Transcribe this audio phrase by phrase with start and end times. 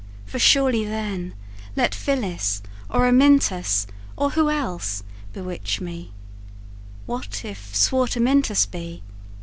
[0.25, 1.35] for surely then,
[1.75, 3.85] Let Phyllis, or Amyntas,
[4.17, 6.11] or who else, Bewitch me
[7.05, 9.03] what if swart Amyntas be?